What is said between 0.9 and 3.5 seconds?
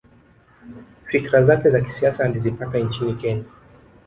Fikra zake za kisiasa alizipata nchini Kenya